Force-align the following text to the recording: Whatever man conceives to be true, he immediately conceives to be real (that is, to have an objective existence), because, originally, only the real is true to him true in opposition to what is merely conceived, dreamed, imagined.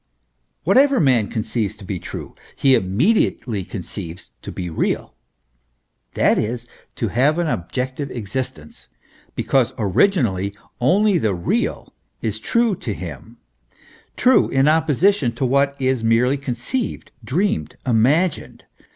Whatever 0.63 0.99
man 0.99 1.27
conceives 1.27 1.75
to 1.75 1.85
be 1.85 1.99
true, 1.99 2.33
he 2.55 2.73
immediately 2.73 3.63
conceives 3.63 4.31
to 4.41 4.51
be 4.51 4.67
real 4.67 5.13
(that 6.15 6.39
is, 6.39 6.67
to 6.95 7.09
have 7.09 7.37
an 7.37 7.45
objective 7.45 8.09
existence), 8.09 8.87
because, 9.35 9.73
originally, 9.77 10.55
only 10.79 11.19
the 11.19 11.35
real 11.35 11.93
is 12.19 12.39
true 12.39 12.75
to 12.77 12.95
him 12.95 13.37
true 14.17 14.49
in 14.49 14.67
opposition 14.67 15.33
to 15.33 15.45
what 15.45 15.79
is 15.79 16.03
merely 16.03 16.35
conceived, 16.35 17.11
dreamed, 17.23 17.77
imagined. 17.85 18.65